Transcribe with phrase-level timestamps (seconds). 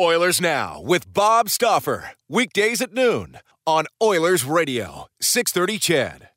[0.00, 2.12] Oilers Now with Bob Stauffer.
[2.26, 6.28] Weekdays at noon on Oilers Radio, 630 CHED.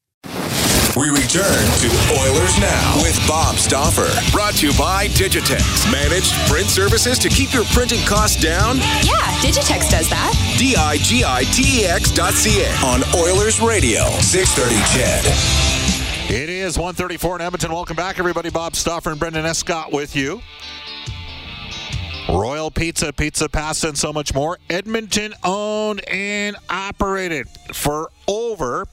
[0.98, 1.88] We return to
[2.20, 4.10] Oilers Now with Bob Stauffer.
[4.32, 5.90] Brought to you by Digitex.
[5.90, 8.78] Managed print services to keep your printing costs down?
[8.78, 10.56] Yeah, Digitex does that.
[10.60, 16.36] D-I-G-I-T-E-X dot C-A on Oilers Radio, 630 CHED.
[16.36, 17.72] It is 134 in Edmonton.
[17.72, 18.50] Welcome back, everybody.
[18.50, 20.42] Bob Stauffer and Brendan Escott with you.
[22.30, 24.58] Royal Pizza, Pizza Pasta, and so much more.
[24.70, 28.88] Edmonton owned and operated for over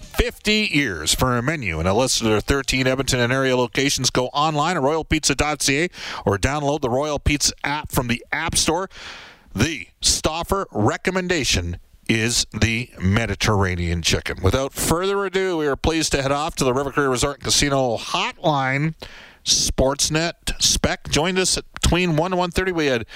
[0.00, 4.10] 50 years for a menu and a list of their 13 Edmonton and area locations.
[4.10, 5.88] Go online at royalpizza.ca
[6.24, 8.88] or download the Royal Pizza app from the App Store.
[9.54, 14.38] The Stauffer recommendation is the Mediterranean chicken.
[14.42, 17.96] Without further ado, we are pleased to head off to the River Cree Resort Casino
[17.96, 18.94] hotline.
[19.44, 22.72] Sportsnet Spec joined us at between 1 and 1.30.
[22.72, 23.06] We had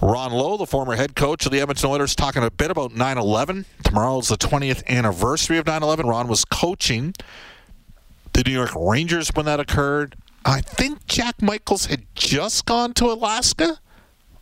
[0.00, 3.66] Ron Low, the former head coach of the Edmonton Oilers, talking a bit about 9-11.
[3.84, 6.04] Tomorrow is the 20th anniversary of 9-11.
[6.04, 7.14] Ron was coaching
[8.32, 10.16] the New York Rangers when that occurred.
[10.44, 13.78] I think Jack Michaels had just gone to Alaska.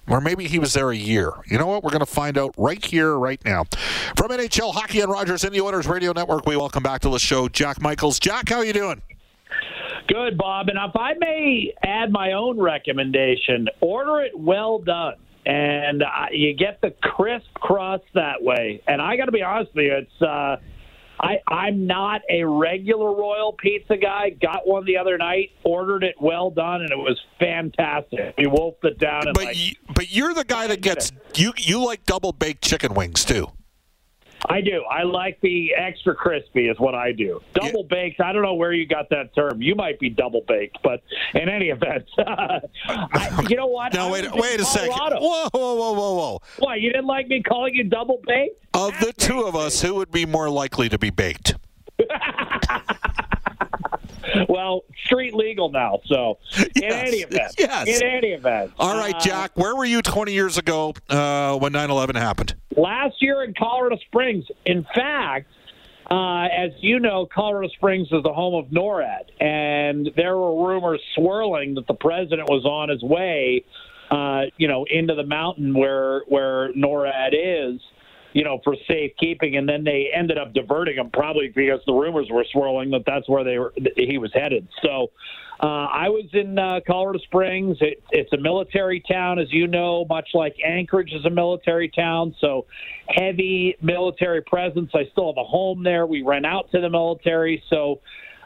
[0.06, 1.32] Or maybe he was there a year.
[1.46, 1.82] You know what?
[1.82, 3.64] We're going to find out right here, right now.
[4.16, 7.18] From NHL Hockey and Rogers and the Oilers Radio Network, we welcome back to the
[7.18, 8.18] show Jack Michaels.
[8.18, 9.02] Jack, how are you doing?
[10.06, 10.68] Good, Bob.
[10.68, 15.14] And if I may add my own recommendation, order it well done.
[15.44, 18.82] And uh, you get the crisp crust that way.
[18.86, 20.56] And I got to be honest with you, it's uh,
[21.20, 24.30] I I'm not a regular Royal Pizza guy.
[24.30, 28.34] Got one the other night, ordered it well done, and it was fantastic.
[28.36, 29.22] We wolfed it down.
[29.34, 32.94] but like, you, but you're the guy that gets you you like double baked chicken
[32.94, 33.48] wings too.
[34.46, 34.84] I do.
[34.90, 37.40] I like the extra crispy, is what I do.
[37.54, 37.96] Double yeah.
[37.96, 38.20] baked.
[38.20, 39.60] I don't know where you got that term.
[39.60, 41.02] You might be double baked, but
[41.34, 42.60] in any event, I,
[43.48, 43.94] you know what?
[43.94, 44.90] No, wait, wait a second.
[44.90, 46.42] Whoa, whoa, whoa, whoa, whoa!
[46.58, 48.64] Why you didn't like me calling you double baked?
[48.74, 51.56] Of the two of us, who would be more likely to be baked?
[54.48, 56.00] well, street legal now.
[56.06, 57.88] So, in yes, any event, yes.
[57.88, 58.72] in any event.
[58.78, 62.54] All right, uh, Jack, where were you 20 years ago uh, when 9 11 happened?
[62.76, 64.44] Last year in Colorado Springs.
[64.64, 65.46] In fact,
[66.10, 71.02] uh, as you know, Colorado Springs is the home of NORAD, and there were rumors
[71.14, 73.64] swirling that the president was on his way,
[74.10, 77.80] uh, you know, into the mountain where where NORAD is
[78.32, 82.28] you know, for safekeeping, and then they ended up diverting him probably because the rumors
[82.30, 84.68] were swirling that that's where they were he was headed.
[84.82, 85.10] So
[85.60, 87.78] uh, I was in uh, Colorado Springs.
[87.80, 92.34] It, it's a military town, as you know, much like Anchorage is a military town.
[92.40, 92.66] So
[93.08, 94.90] heavy military presence.
[94.94, 96.06] I still have a home there.
[96.06, 97.62] We rent out to the military.
[97.70, 98.00] So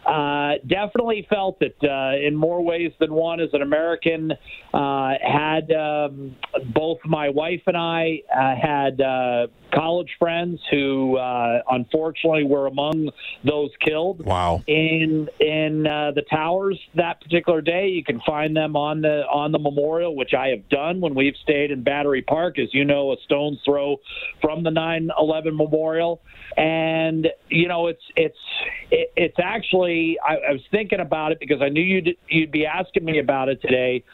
[0.06, 4.32] uh, definitely felt it uh, in more ways than one as an American.
[4.72, 6.34] Uh, had um,
[6.74, 13.10] both my wife and I uh, had uh, college friends who uh, unfortunately were among
[13.44, 14.24] those killed.
[14.24, 14.62] Wow!
[14.66, 19.58] In in the towers that particular day, you can find them on the on the
[19.58, 23.16] memorial, which I have done when we've stayed in Battery Park, as you know, a
[23.24, 23.98] stone's throw
[24.40, 26.20] from the 9/11 memorial.
[26.56, 28.38] And you know, it's it's
[28.90, 33.04] it's actually I, I was thinking about it because I knew you'd you'd be asking
[33.04, 34.04] me about it today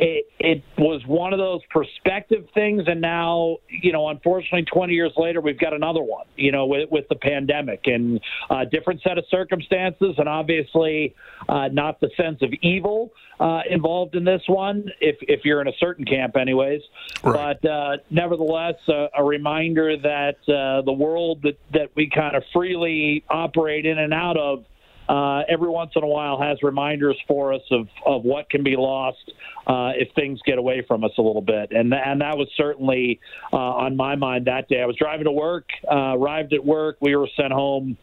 [0.00, 5.12] it, it was one of those perspective things, and now, you know, unfortunately, 20 years
[5.18, 8.18] later, we've got another one, you know, with, with the pandemic and
[8.48, 11.14] a different set of circumstances, and obviously
[11.50, 15.68] uh, not the sense of evil uh, involved in this one, if, if you're in
[15.68, 16.80] a certain camp, anyways.
[17.22, 17.58] Right.
[17.60, 23.22] But uh, nevertheless, a reminder that uh, the world that, that we kind of freely
[23.28, 24.64] operate in and out of
[25.10, 28.76] uh, every once in a while has reminders for us of, of what can be
[28.76, 29.32] lost
[29.66, 31.72] uh, if things get away from us a little bit.
[31.72, 33.18] And, and that was certainly
[33.52, 34.80] uh, on my mind that day.
[34.80, 36.96] I was driving to work, uh, arrived at work.
[37.00, 37.98] We were sent home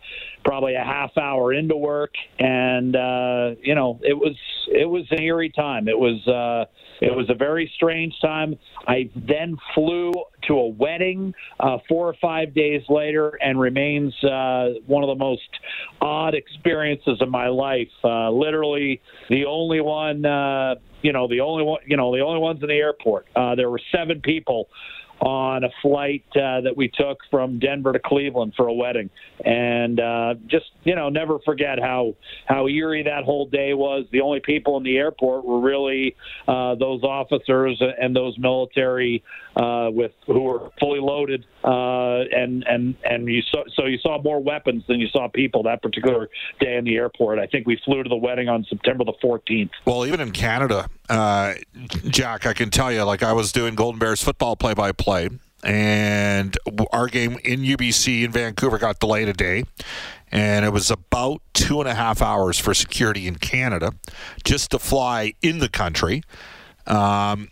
[0.48, 2.14] probably a half hour into work.
[2.40, 4.34] And, uh, you know, it was,
[4.70, 5.90] it was an eerie time.
[5.90, 6.72] It was, uh,
[7.02, 8.58] it was a very strange time.
[8.88, 10.14] I then flew
[10.48, 15.20] to a wedding uh, four or five days later and remains uh, one of the
[15.20, 15.50] most
[16.00, 17.90] odd experiences of my life.
[18.02, 22.40] Uh, literally, the only one, uh, you know, the only one, you know, the only
[22.40, 23.28] ones in the airport.
[23.36, 24.70] Uh, there were seven people
[25.20, 29.10] on a flight uh, that we took from Denver to Cleveland for a wedding,
[29.44, 32.16] and uh, just you know never forget how
[32.46, 34.06] how eerie that whole day was.
[34.12, 36.16] The only people in the airport were really
[36.48, 39.24] uh, those officers and those military
[39.56, 44.22] uh, with who were fully loaded, uh, and and and you saw so you saw
[44.22, 46.30] more weapons than you saw people that particular
[46.62, 47.40] day in the airport.
[47.40, 49.72] I think we flew to the wedding on September the 14th.
[49.84, 51.56] Well, even in Canada, uh,
[52.08, 55.28] Jack, I can tell you, like I was doing Golden Bears football play by play,
[55.62, 56.58] and
[56.94, 59.66] our game in UBC in Vancouver got delayed a day.
[60.30, 63.92] And it was about two and a half hours for security in Canada
[64.44, 66.24] just to fly in the country.
[66.86, 67.50] Um,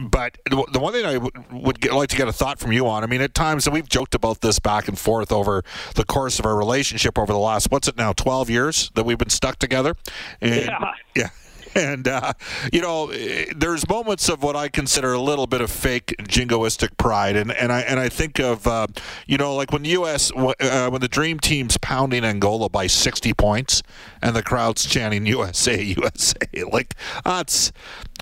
[0.00, 1.18] but the one thing I
[1.52, 3.74] would get, like to get a thought from you on, I mean, at times, and
[3.74, 5.62] we've joked about this back and forth over
[5.94, 9.18] the course of our relationship over the last, what's it now, 12 years that we've
[9.18, 9.94] been stuck together?
[10.40, 10.92] And, yeah.
[11.14, 11.30] Yeah
[11.74, 12.32] and uh,
[12.72, 13.12] you know,
[13.54, 17.72] there's moments of what I consider a little bit of fake jingoistic pride, and, and
[17.72, 18.86] I and I think of uh,
[19.26, 20.32] you know, like when the U.S.
[20.32, 23.82] Uh, when the Dream Team's pounding Angola by 60 points,
[24.22, 26.94] and the crowd's chanting USA, USA, like
[27.24, 27.72] that's.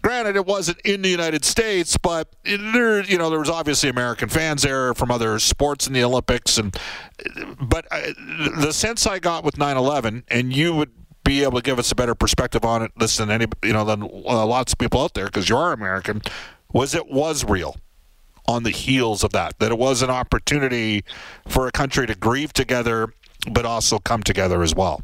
[0.02, 4.28] Granted, it wasn't in the United States, but there, you know, there was obviously American
[4.28, 6.76] fans there from other sports in the Olympics, and
[7.60, 10.92] but I, uh, the sense I got with 9/11, and you would
[11.24, 14.02] be able to give us a better perspective on it, listen, any you know, than
[14.02, 16.22] uh, lots of people out there because you are American.
[16.72, 17.76] Was it was real
[18.46, 19.58] on the heels of that?
[19.58, 21.04] That it was an opportunity
[21.48, 23.12] for a country to grieve together,
[23.50, 25.02] but also come together as well.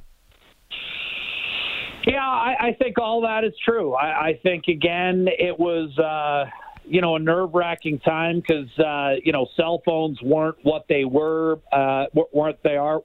[2.06, 3.94] Yeah, I, I think all that is true.
[3.94, 5.96] I, I think again, it was.
[5.99, 6.50] Uh,
[6.84, 11.04] you know, a nerve wracking time because, uh, you know, cell phones weren't what they
[11.04, 13.00] were, uh, weren't they are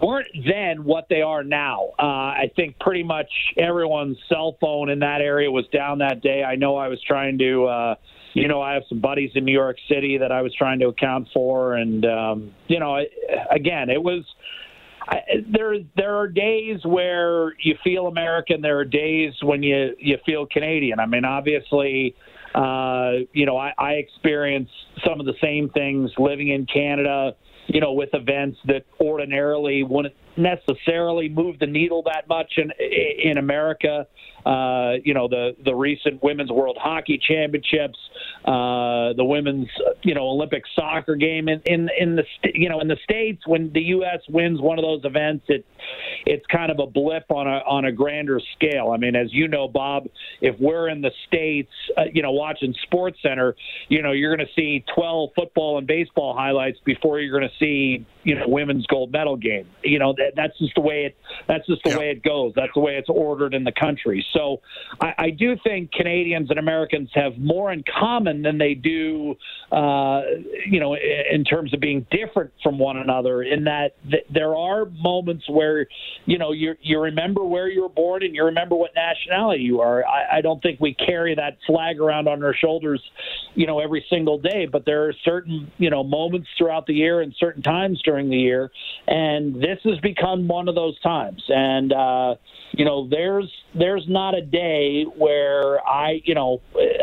[0.00, 1.90] weren't then what they are now.
[1.98, 6.44] Uh, I think pretty much everyone's cell phone in that area was down that day.
[6.44, 7.94] I know I was trying to, uh,
[8.34, 10.86] you know, I have some buddies in New York City that I was trying to
[10.86, 13.06] account for, and um, you know, I,
[13.50, 14.24] again, it was.
[15.50, 18.60] There, there are days where you feel American.
[18.60, 21.00] There are days when you you feel Canadian.
[21.00, 22.14] I mean, obviously,
[22.54, 24.68] uh, you know, I, I experience
[25.06, 27.32] some of the same things living in Canada
[27.68, 32.70] you know, with events that ordinarily wouldn't necessarily move the needle that much in
[33.22, 34.06] in America.
[34.46, 37.98] Uh, you know, the the recent Women's World Hockey Championships,
[38.44, 39.68] uh, the women's
[40.02, 42.24] you know Olympic soccer game in in in the
[42.54, 44.20] you know in the states when the U.S.
[44.28, 45.66] wins one of those events, it
[46.24, 48.90] it's kind of a blip on a on a grander scale.
[48.94, 50.06] I mean, as you know, Bob,
[50.40, 53.56] if we're in the states, uh, you know, watching Sports Center,
[53.88, 57.57] you know, you're going to see 12 football and baseball highlights before you're going to
[57.58, 59.66] see you know women's gold medal game.
[59.82, 62.52] You know, that, that's just the way it that's just the way it goes.
[62.54, 64.22] That's the way it's ordered in the country.
[64.34, 64.60] So
[65.00, 69.34] I, I do think Canadians and Americans have more in common than they do,
[69.72, 70.20] uh,
[70.66, 73.42] you know, in terms of being different from one another.
[73.42, 75.86] In that th- there are moments where
[76.26, 79.80] you know you you remember where you were born and you remember what nationality you
[79.80, 80.04] are.
[80.04, 83.02] I, I don't think we carry that flag around on our shoulders,
[83.54, 84.66] you know, every single day.
[84.70, 88.36] But there are certain you know moments throughout the year and certain times during the
[88.36, 88.70] year,
[89.06, 91.42] and this has become one of those times.
[91.48, 92.34] And uh,
[92.72, 96.60] you know, there's there's not a day where I you know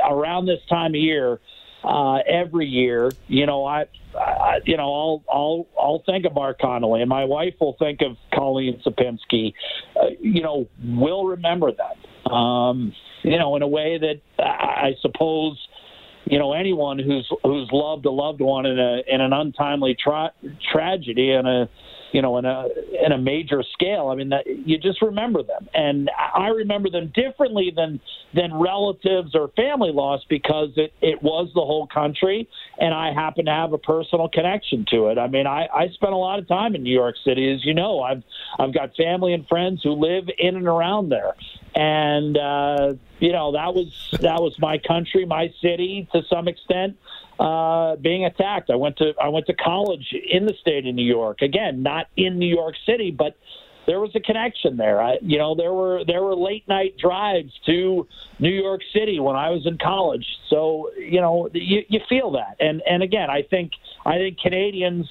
[0.09, 1.39] around this time of year
[1.85, 3.13] uh, every year.
[3.27, 3.85] You know, I,
[4.17, 8.01] I, you know, I'll I'll I'll think of Mark Connolly, and my wife will think
[8.01, 9.53] of Colleen Sapinski.
[9.95, 12.29] Uh, you know, we'll remember that.
[12.29, 12.93] Um,
[13.23, 15.57] you know, in a way that I suppose
[16.25, 20.33] you know anyone who's who's loved a loved one in a in an untimely tra-
[20.71, 21.69] tragedy and a
[22.15, 22.69] you know, in a
[23.05, 24.07] in a major scale.
[24.07, 27.99] I mean, that, you just remember them, and I remember them differently than
[28.33, 32.47] than relatives or family loss because it it was the whole country,
[32.79, 35.17] and I happen to have a personal connection to it.
[35.17, 37.73] I mean, I I spent a lot of time in New York City, as you
[37.73, 37.99] know.
[37.99, 38.23] I've
[38.57, 41.33] I've got family and friends who live in and around there,
[41.75, 43.91] and uh, you know that was
[44.21, 46.95] that was my country, my city to some extent
[47.39, 48.69] uh, being attacked.
[48.69, 51.41] I went to I went to college in the state of New York.
[51.41, 53.35] Again, not in New York City, but
[53.85, 55.01] there was a connection there.
[55.01, 58.07] I, you know, there were there were late night drives to
[58.39, 60.25] New York City when I was in college.
[60.49, 62.55] So you know, you, you feel that.
[62.59, 63.71] And and again, I think
[64.05, 65.07] I think Canadians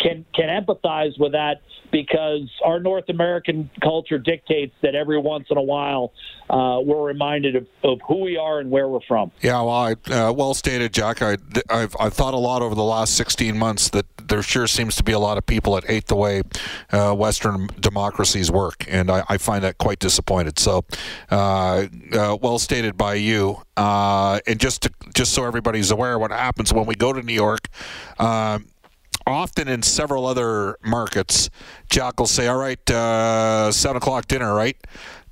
[0.00, 1.62] can can empathize with that
[1.94, 6.12] because our North American culture dictates that every once in a while
[6.50, 9.30] uh, we're reminded of, of who we are and where we're from.
[9.42, 11.22] Yeah, well, I, uh, well stated, Jack.
[11.22, 11.36] I,
[11.70, 15.04] have I've thought a lot over the last 16 months that there sure seems to
[15.04, 16.42] be a lot of people that hate the way
[16.90, 20.58] uh, Western democracies work, and I, I, find that quite disappointed.
[20.58, 20.84] So,
[21.30, 23.62] uh, uh, well stated by you.
[23.76, 27.34] Uh, and just to, just so everybody's aware, what happens when we go to New
[27.34, 27.68] York.
[28.18, 28.66] Um,
[29.26, 31.50] often in several other markets,
[31.90, 34.76] Jack will say, "All right, uh, seven o'clock dinner, right?"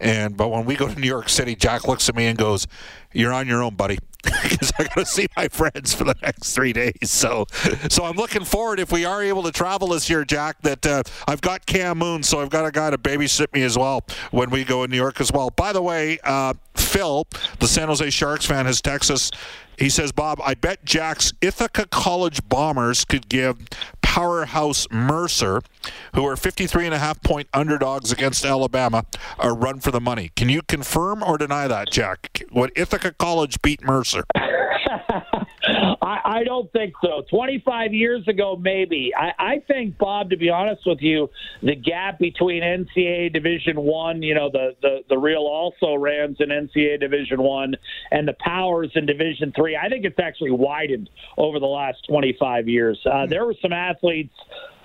[0.01, 2.67] And but when we go to New York City, Jack looks at me and goes,
[3.13, 6.55] "You're on your own, buddy." Because I got to see my friends for the next
[6.55, 7.11] three days.
[7.11, 7.47] So,
[7.89, 10.61] so I'm looking forward if we are able to travel this year, Jack.
[10.63, 13.77] That uh, I've got Cam Moon, so I've got a guy to babysit me as
[13.77, 15.51] well when we go in New York as well.
[15.51, 17.27] By the way, uh, Phil,
[17.59, 19.31] the San Jose Sharks fan, has texted us.
[19.79, 23.57] He says, Bob, I bet Jack's Ithaca College Bombers could give
[24.13, 25.63] powerhouse Mercer,
[26.15, 29.07] who are 53 and a half point underdogs against Alabama,
[29.39, 30.31] a run for the money.
[30.37, 32.43] Can you confirm or deny that, Jack?
[32.53, 34.25] Would Ithaca College beat Mercer?
[36.03, 37.23] I, I don't think so.
[37.31, 39.13] 25 years ago, maybe.
[39.17, 41.31] I, I think, Bob, to be honest with you,
[41.63, 46.49] the gap between NCAA Division One, you know, the, the the real also rans in
[46.49, 47.75] NCAA Division One,
[48.11, 52.69] and the powers in Division Three, I think it's actually widened over the last 25
[52.69, 52.99] years.
[53.11, 54.35] Uh, there were some athletes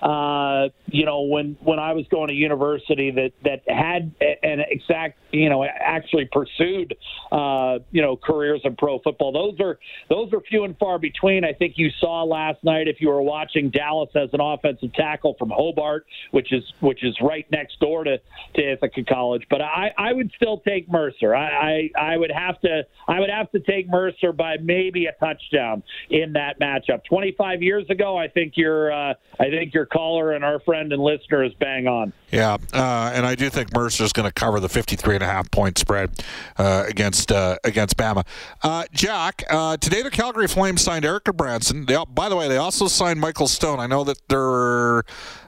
[0.02, 5.18] uh, you know, when when I was going to university that that had an exact,
[5.32, 6.96] you know, actually pursued,
[7.32, 9.32] uh, you know, careers in pro football.
[9.32, 9.78] Those are
[10.08, 11.44] those are few and far between.
[11.44, 15.34] I think you saw last night if you were watching Dallas as an offensive tackle
[15.38, 18.18] from Hobart, which is which is right next door to
[18.54, 19.46] to Ithaca College.
[19.50, 21.34] But I I would still take Mercer.
[21.34, 25.12] I I, I would have to I would have to take Mercer by maybe a
[25.12, 27.04] touchdown in that matchup.
[27.04, 31.02] 25 years ago, I think you're uh, I think you're caller and our friend and
[31.02, 32.12] listener is bang on.
[32.30, 35.26] Yeah, uh, and I do think Mercer is going to cover the 53 and a
[35.26, 36.10] half point spread
[36.58, 38.26] uh, against uh, against Bama.
[38.62, 41.86] Uh, Jack, uh, today the Calgary Flames signed Erik Branson.
[41.86, 43.80] They, by the way, they also signed Michael Stone.
[43.80, 45.04] I know that there.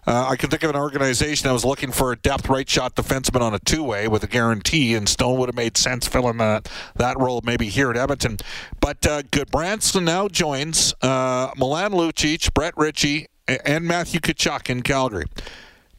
[0.06, 2.94] Uh, I can think of an organization that was looking for a depth right shot
[2.96, 6.38] defenseman on a two way with a guarantee, and Stone would have made sense filling
[6.38, 8.38] that that role maybe here at Edmonton.
[8.80, 13.26] But uh, Gudbranson now joins Milan Lucic, Brett Ritchie,
[13.64, 15.26] and Matthew Tkachuk in Calgary.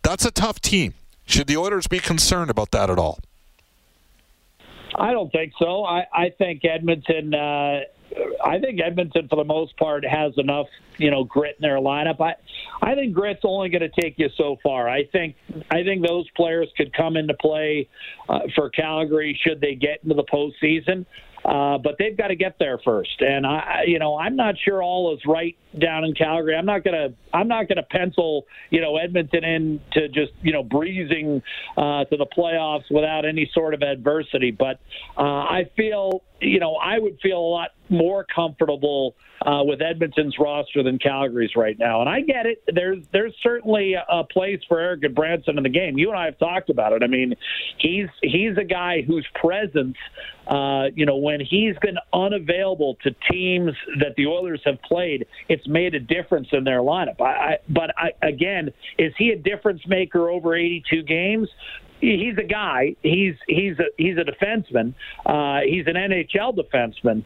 [0.03, 0.93] That's a tough team.
[1.25, 3.19] Should the Oilers be concerned about that at all?
[4.95, 5.85] I don't think so.
[5.85, 7.33] I, I think Edmonton.
[7.33, 7.81] Uh,
[8.43, 10.67] I think Edmonton, for the most part, has enough,
[10.97, 12.19] you know, grit in their lineup.
[12.19, 12.33] I,
[12.81, 14.89] I think grit's only going to take you so far.
[14.89, 15.35] I think,
[15.69, 17.87] I think those players could come into play
[18.27, 21.05] uh, for Calgary should they get into the postseason.
[21.43, 23.19] Uh, but they've got to get there first.
[23.19, 26.55] And I, you know, I'm not sure all is right down in Calgary.
[26.55, 30.63] I'm not gonna, I'm not gonna pencil, you know, Edmonton in to just, you know,
[30.63, 31.41] breezing
[31.77, 34.51] uh, to the playoffs without any sort of adversity.
[34.51, 34.79] But
[35.17, 40.35] uh, I feel, you know, I would feel a lot more comfortable uh, with Edmonton's
[40.39, 42.01] roster than Calgary's right now.
[42.01, 42.63] And I get it.
[42.67, 45.97] There's there's certainly a place for Erik Gudbranson in the game.
[45.97, 47.03] You and I have talked about it.
[47.03, 47.35] I mean,
[47.77, 49.97] he's he's a guy whose presence,
[50.47, 55.67] uh, you know, when he's been unavailable to teams that the Oilers have played, it's
[55.67, 57.19] made a difference in their lineup.
[57.19, 61.49] I, I, but I, again, is he a difference maker over 82 games?
[62.01, 62.95] He's a guy.
[63.03, 64.93] He's he's a he's a defenseman.
[65.25, 67.23] Uh, he's an NHL defenseman,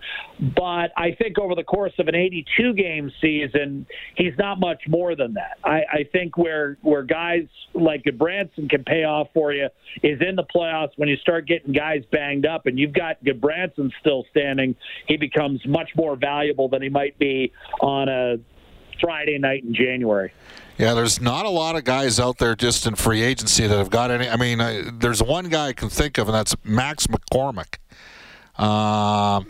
[0.56, 5.16] but I think over the course of an 82 game season, he's not much more
[5.16, 5.58] than that.
[5.64, 9.68] I, I think where where guys like Branson can pay off for you
[10.04, 13.92] is in the playoffs when you start getting guys banged up, and you've got Branson
[14.02, 14.76] still standing.
[15.08, 17.52] He becomes much more valuable than he might be
[17.82, 18.38] on a
[19.00, 20.32] Friday night in January.
[20.78, 23.90] Yeah, there's not a lot of guys out there just in free agency that have
[23.90, 24.28] got any.
[24.28, 27.78] I mean, I, there's one guy I can think of, and that's Max McCormick.
[28.58, 29.42] Uh,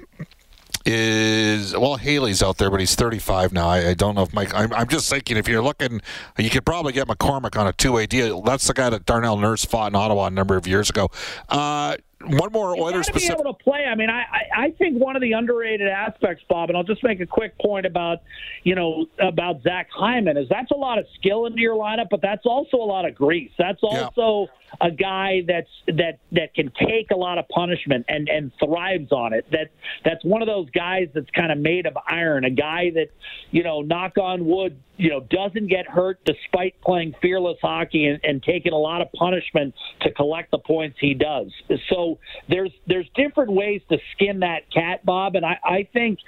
[0.86, 3.68] is well Haley's out there, but he's 35 now.
[3.68, 4.54] I, I don't know if Mike.
[4.54, 6.00] I'm, I'm, just thinking if you're looking,
[6.38, 8.42] you could probably get McCormick on a two-way deal.
[8.42, 11.10] That's the guy that Darnell Nurse fought in Ottawa a number of years ago.
[11.50, 11.96] Uh,
[12.28, 13.38] one more Oilers specific.
[13.38, 13.86] Be able to play.
[13.86, 14.24] I mean, I,
[14.56, 17.86] I think one of the underrated aspects, Bob, and I'll just make a quick point
[17.86, 18.20] about
[18.64, 22.22] you know about Zach Hyman is that's a lot of skill into your lineup, but
[22.22, 23.52] that's also a lot of grease.
[23.58, 24.52] That's also
[24.82, 24.88] yeah.
[24.88, 29.34] a guy that's that that can take a lot of punishment and and thrives on
[29.34, 29.46] it.
[29.52, 29.72] That
[30.04, 32.46] that's one of those guys that's kind of made of iron.
[32.46, 33.10] A guy that
[33.52, 38.20] you know, knock on wood, you know, doesn't get hurt despite playing fearless hockey and,
[38.24, 41.48] and taking a lot of punishment to collect the points he does.
[41.90, 42.15] So
[42.50, 46.20] there's there's different ways to skin that cat, Bob, and I, I think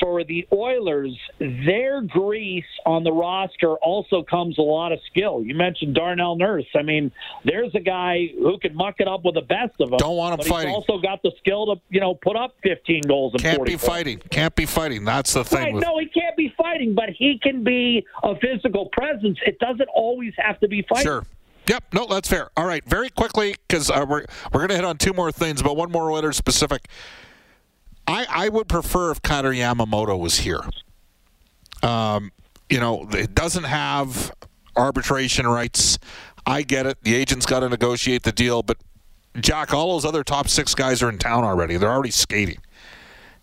[0.00, 5.42] for the Oilers, their grease on the roster also comes a lot of skill.
[5.44, 6.66] You mentioned Darnell Nurse.
[6.74, 7.12] I mean,
[7.44, 9.98] there's a guy who can muck it up with the best of them.
[9.98, 10.68] Don't want him but fighting.
[10.68, 13.72] He's also got the skill to you know put up 15 goals and can't 40
[13.72, 14.18] be fighting.
[14.30, 15.04] Can't be fighting.
[15.04, 15.58] That's the thing.
[15.58, 15.84] Right, with...
[15.84, 19.38] No, he can't be fighting, but he can be a physical presence.
[19.46, 21.04] It doesn't always have to be fighting.
[21.04, 21.26] Sure.
[21.70, 22.50] Yep, no, that's fair.
[22.56, 25.76] All right, very quickly because uh, we're we're to hit on two more things, but
[25.76, 26.88] one more letter specific.
[28.08, 30.62] I, I would prefer if Kailer Yamamoto was here.
[31.84, 32.32] Um,
[32.68, 34.32] you know, it doesn't have
[34.74, 36.00] arbitration rights.
[36.44, 36.98] I get it.
[37.04, 38.78] The agent's got to negotiate the deal, but
[39.38, 41.76] Jack, all those other top six guys are in town already.
[41.76, 42.58] They're already skating.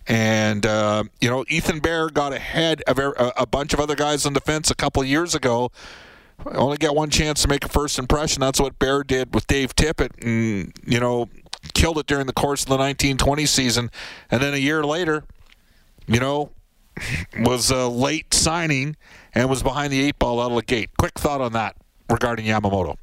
[0.06, 4.34] And, uh, you know, Ethan Bear got ahead of a, bunch of other guys on
[4.34, 5.70] defense a couple years ago.
[6.46, 8.40] Only got one chance to make a first impression.
[8.40, 10.10] That's what Bear did with Dave Tippett.
[10.22, 11.28] And, you know,
[11.74, 13.90] killed it during the course of the 1920 season,
[14.30, 15.24] and then a year later,
[16.06, 16.50] you know,
[17.40, 18.96] was a late signing
[19.34, 20.90] and was behind the eight ball out of the gate.
[20.98, 21.76] Quick thought on that
[22.08, 22.96] regarding Yamamoto.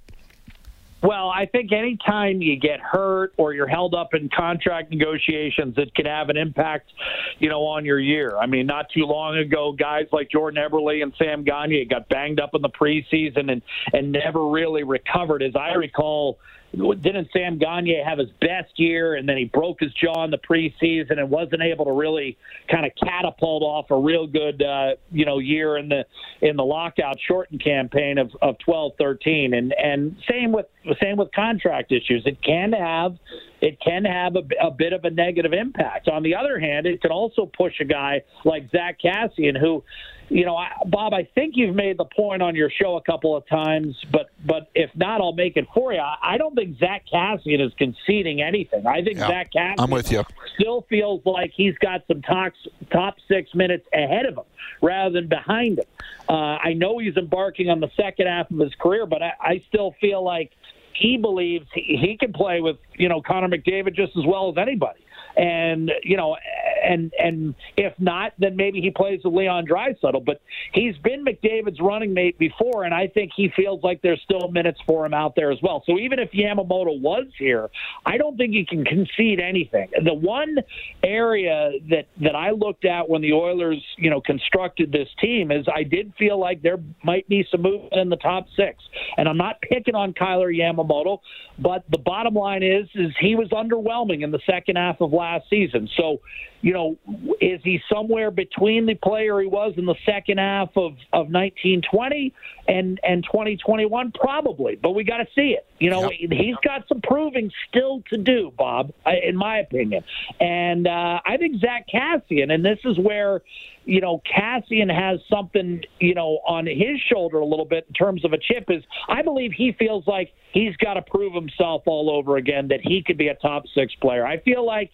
[1.04, 5.94] Well, I think anytime you get hurt or you're held up in contract negotiations, it
[5.94, 6.92] can have an impact,
[7.38, 8.36] you know, on your year.
[8.38, 12.40] I mean, not too long ago, guys like Jordan Eberle and Sam Gagne got banged
[12.40, 13.62] up in the preseason and
[13.94, 15.44] and never really recovered.
[15.44, 16.40] As I recall,
[16.76, 20.38] didn't Sam Gagne have his best year and then he broke his jaw in the
[20.38, 22.38] preseason and wasn't able to really
[22.70, 26.06] kind of catapult off a real good uh, you know year in the
[26.42, 30.68] in the lockout shortened campaign of of 12 13 and and same with
[31.02, 32.24] same with contract issues.
[32.26, 33.18] It can have
[33.62, 37.02] it can have a, a bit of a negative impact on the other hand it
[37.02, 39.84] can also push a guy like Zack Kassian, who
[40.30, 43.36] you know, I, Bob, I think you've made the point on your show a couple
[43.36, 46.02] of times, but but if not, I'll make it for you.
[46.02, 48.88] I don't think Zack Kassian is conceding anything.
[48.88, 50.24] I think yeah, Zack Kassian I'm with you.
[50.58, 52.54] still feels like he's got some top
[52.92, 54.46] top six minutes ahead of him
[54.82, 55.86] rather than behind him.
[56.28, 59.64] Uh, I know he's embarking on the second half of his career, but I, I
[59.68, 60.52] still feel like
[60.96, 64.58] he believes he, he can play with you know Connor McDavid just as well as
[64.58, 65.00] anybody
[65.38, 66.38] and you know,
[66.84, 70.24] and and if not, then maybe he plays with Leon Draisaitl.
[70.26, 70.42] But
[70.74, 74.80] he's been McDavid's running mate before, and I think he feels like there's still minutes
[74.86, 75.84] for him out there as well.
[75.86, 77.70] So even if Yamamoto was here,
[78.06, 79.90] I don't think he can concede anything.
[80.04, 80.58] The one
[81.04, 85.66] area that that I looked at when the Oilers, you know, constructed this team is
[85.74, 88.84] I did feel like there might be some movement in the top six,
[89.18, 91.20] and I'm not picking on Kailer Yamamoto,
[91.60, 95.25] but the bottom line is is he was underwhelming in the second half of last
[95.26, 95.90] last season.
[95.98, 96.22] So,
[96.62, 96.98] you know,
[97.42, 102.34] is he somewhere between the player he was in the second half of, of 1920
[102.68, 104.12] and, and 2021?
[104.12, 105.66] Probably, but we got to see it.
[105.80, 106.32] You know, yep.
[106.32, 110.04] he's got some proving still to do, Bob, in my opinion.
[110.40, 113.42] And uh, I think Zack Kassian, and this is where,
[113.86, 118.26] you know, Kassian has something, you know, on his shoulder a little bit in terms
[118.26, 122.10] of a chip is I believe he feels like he's got to prove himself all
[122.10, 124.26] over again that he could be a top six player.
[124.26, 124.92] I feel like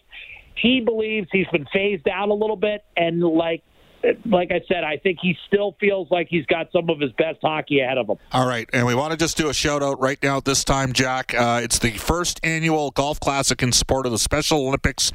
[0.54, 3.62] he believes he's been phased out a little bit and like
[4.26, 7.38] like I said, I think he still feels like he's got some of his best
[7.42, 8.16] hockey ahead of him.
[8.32, 10.64] All right, and we want to just do a shout out right now at this
[10.64, 11.34] time, Jack.
[11.34, 15.12] Uh, it's the first annual golf classic in support of the Special Olympics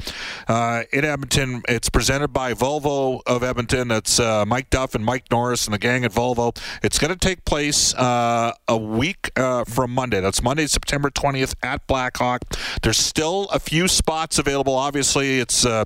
[0.48, 1.62] uh, in Edmonton.
[1.68, 3.88] It's presented by Volvo of Edmonton.
[3.90, 6.58] That's uh, Mike Duff and Mike Norris and the gang at Volvo.
[6.84, 10.22] It's going to take place uh, a week uh, from Monday.
[10.22, 12.44] That's Monday, September 20th at Blackhawk.
[12.82, 14.76] There's still a few spots available.
[14.76, 15.86] Obviously, it's uh,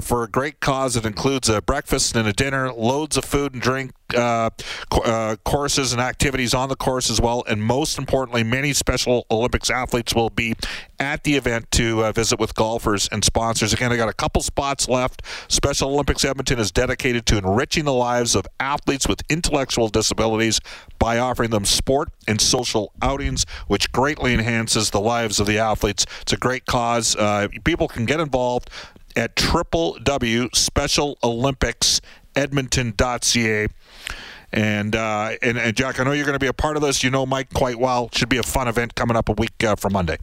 [0.00, 0.96] for a great cause.
[0.96, 4.50] It includes a breakfast and a dinner, loads of food and drink, uh,
[4.90, 7.44] uh, courses and activities on the course as well.
[7.48, 10.54] And most importantly, many Special Olympics athletes will be
[10.98, 13.72] at the event to uh, visit with golfers and sponsors.
[13.72, 15.22] Again, I got a couple spots left.
[15.48, 20.60] Special Olympics Edmonton is dedicated to enriching the lives of athletes with intellectual disabilities
[20.98, 26.04] by offering them sport and social outings, which greatly enhances the lives of the athletes.
[26.22, 27.16] It's a great cause.
[27.16, 28.70] Uh, people can get involved
[29.16, 29.34] at
[32.34, 33.68] www.specialolympics.edmonton.ca.
[34.52, 37.04] And, uh, and and Jack, I know you're going to be a part of this.
[37.04, 38.10] You know Mike quite well.
[38.12, 40.18] Should be a fun event coming up a week uh, from Monday.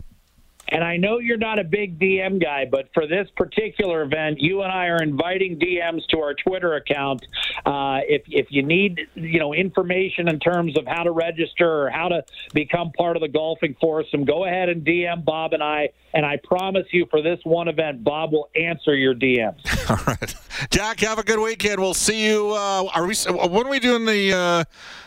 [0.69, 4.63] And I know you're not a big DM guy, but for this particular event, you
[4.63, 7.25] and I are inviting DMs to our Twitter account.
[7.65, 11.89] Uh, if if you need you know information in terms of how to register or
[11.89, 15.89] how to become part of the golfing foursome, go ahead and DM Bob and I.
[16.13, 19.59] And I promise you, for this one event, Bob will answer your DMs.
[19.89, 20.35] All right,
[20.69, 20.99] Jack.
[21.01, 21.79] Have a good weekend.
[21.79, 22.51] We'll see you.
[22.51, 23.15] Uh, are we?
[23.15, 24.63] When are we doing the uh,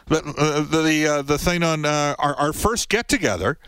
[0.07, 3.59] the uh, the, uh, the thing on uh, our, our first get together?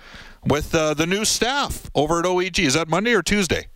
[0.44, 2.59] With uh, the new staff over at OEG.
[2.61, 3.66] Is that Monday or Tuesday?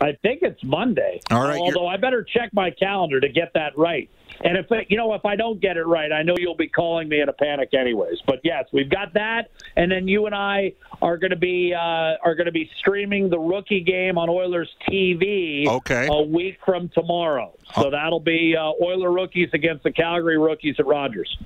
[0.00, 1.20] I think it's Monday.
[1.30, 1.58] All right.
[1.58, 4.10] Although I better check my calendar to get that right.
[4.42, 7.08] And if you know if I don't get it right, I know you'll be calling
[7.08, 8.20] me in a panic anyways.
[8.26, 12.16] But yes, we've got that, and then you and I are going to be uh,
[12.22, 15.66] are going to be streaming the rookie game on Oilers TV.
[15.68, 16.08] Okay.
[16.10, 17.90] A week from tomorrow, so oh.
[17.90, 21.38] that'll be uh, Oiler rookies against the Calgary rookies at Rogers.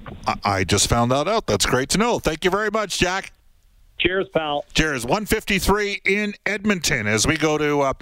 [0.42, 1.46] I just found that out.
[1.46, 2.18] That's great to know.
[2.18, 3.32] Thank you very much, Jack.
[3.98, 4.64] Cheers, pal.
[4.74, 5.04] Cheers.
[5.04, 7.92] 153 in Edmonton as we go to uh,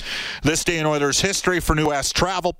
[0.42, 2.56] this day in Oilers history for New West Travel.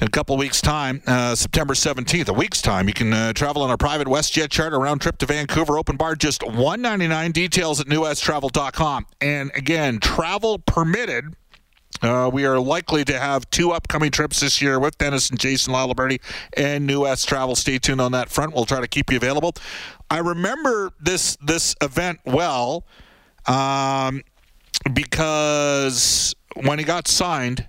[0.00, 3.62] In a couple weeks' time, uh, September 17th, a week's time, you can uh, travel
[3.62, 7.86] on a private WestJet charter round trip to Vancouver, open bar just 199 Details at
[7.86, 9.06] newwesttravel.com.
[9.20, 11.36] And again, travel permitted
[12.02, 15.72] uh, we are likely to have two upcoming trips this year with Dennis and Jason
[15.72, 16.20] Laliberty
[16.56, 17.54] and New West Travel.
[17.54, 18.54] Stay tuned on that front.
[18.54, 19.54] We'll try to keep you available.
[20.10, 22.84] I remember this this event well
[23.46, 24.22] um,
[24.92, 27.68] because when he got signed,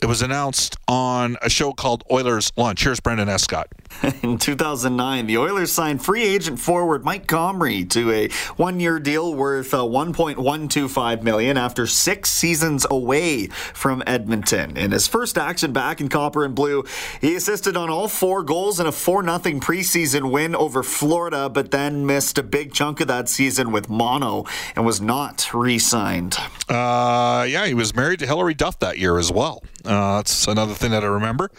[0.00, 2.84] it was announced on a show called Oilers Lunch.
[2.84, 3.68] Here's Brendan Escott.
[4.22, 9.72] In 2009, the Oilers signed free agent forward Mike Comrie to a one-year deal worth
[9.72, 14.76] uh, 1.125 million after six seasons away from Edmonton.
[14.76, 16.84] In his first action back in Copper and Blue,
[17.20, 22.06] he assisted on all four goals in a 4-0 preseason win over Florida, but then
[22.06, 24.44] missed a big chunk of that season with mono
[24.76, 26.36] and was not re-signed.
[26.68, 29.62] Uh, yeah, he was married to Hilary Duff that year as well.
[29.84, 31.50] Uh, that's another thing that I remember.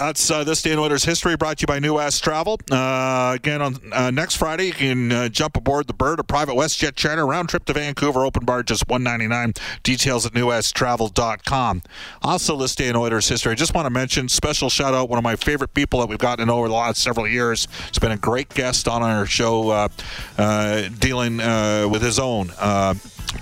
[0.00, 2.58] That's uh, this day in Oilers history brought to you by New West Travel.
[2.72, 6.54] Uh, again, on uh, next Friday, you can uh, jump aboard the Bird, a private
[6.54, 9.52] WestJet charter, round trip to Vancouver, open bar just one ninety nine.
[9.82, 11.82] Details at newwesttravel.com.
[12.22, 15.18] Also, this day in Oilers history, I just want to mention special shout out one
[15.18, 17.68] of my favorite people that we've gotten over the last several years.
[17.88, 19.88] It's been a great guest on our show, uh,
[20.38, 21.36] uh, dealing
[21.90, 22.48] with his own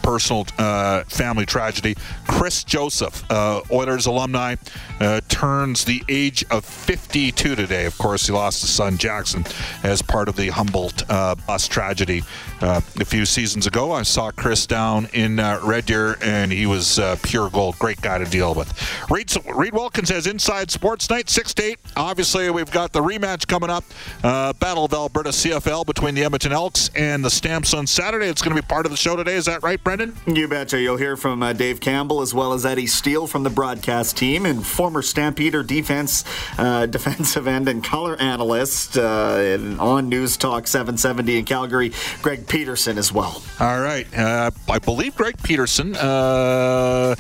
[0.03, 1.97] personal uh, family tragedy.
[2.27, 4.57] Chris Joseph, uh, Oilers alumni,
[5.01, 7.85] uh, turns the age of 52 today.
[7.85, 9.45] Of course, he lost his son Jackson
[9.83, 12.23] as part of the Humboldt uh, bus tragedy
[12.61, 13.93] uh, a few seasons ago.
[13.93, 17.79] I saw Chris down in uh, Red Deer, and he was pure gold.
[17.79, 18.73] Great guy to deal with.
[19.11, 21.79] Reed, Reid Wilkins has Inside Sports Night, 6 to 8.
[21.97, 23.85] Obviously, we've got the rematch coming up.
[24.23, 28.27] Battle of Alberta CFL between the Edmonton Elks and the Stamps on Saturday.
[28.27, 29.35] It's going to be part of the show today.
[29.35, 30.15] Is that right, Brendan?
[30.27, 30.81] You betcha.
[30.81, 34.47] You'll hear from uh, Dave Campbell as well as Eddie Steele from the broadcast team
[34.47, 36.25] and former Stampeder defense
[36.59, 41.93] uh, defensive end and color analyst uh, on News Talk 770 in Calgary,
[42.23, 43.43] Greg Peterson as well.
[43.61, 44.07] All right.
[44.17, 47.15] Uh, I believe Greg Peterson uh,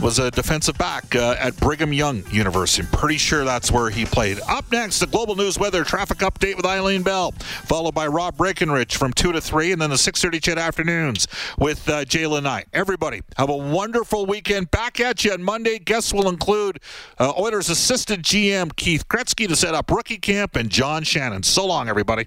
[0.00, 2.82] was a defensive back uh, at Brigham Young University.
[2.82, 4.38] I'm pretty sure that's where he played.
[4.48, 8.96] Up next, the Global News Weather Traffic Update with Eileen Bell, followed by Rob Breckenridge
[8.96, 11.26] from 2 to 3, and then the 6.30 CHED Afternoons
[11.58, 12.66] with uh, Jalen Knight.
[12.72, 14.70] Everybody, have a wonderful weekend.
[14.70, 15.78] Back at you on Monday.
[15.78, 16.80] Guests will include
[17.18, 21.42] uh, Oilers assistant GM Keith Gretzky to set up rookie camp and John Shannon.
[21.42, 22.26] So long, everybody.